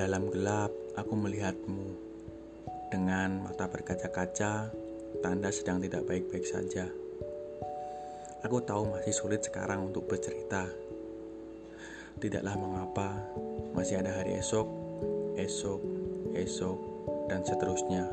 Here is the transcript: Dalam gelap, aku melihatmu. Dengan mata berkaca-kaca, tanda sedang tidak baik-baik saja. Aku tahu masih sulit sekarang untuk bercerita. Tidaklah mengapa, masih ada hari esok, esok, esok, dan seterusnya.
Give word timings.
Dalam 0.00 0.32
gelap, 0.32 0.72
aku 0.96 1.12
melihatmu. 1.12 1.92
Dengan 2.88 3.44
mata 3.44 3.68
berkaca-kaca, 3.68 4.72
tanda 5.20 5.52
sedang 5.52 5.76
tidak 5.76 6.08
baik-baik 6.08 6.40
saja. 6.48 6.88
Aku 8.40 8.64
tahu 8.64 8.96
masih 8.96 9.12
sulit 9.12 9.44
sekarang 9.44 9.92
untuk 9.92 10.08
bercerita. 10.08 10.64
Tidaklah 12.16 12.56
mengapa, 12.56 13.12
masih 13.76 14.00
ada 14.00 14.16
hari 14.16 14.40
esok, 14.40 14.64
esok, 15.36 15.84
esok, 16.32 16.78
dan 17.28 17.44
seterusnya. 17.44 18.08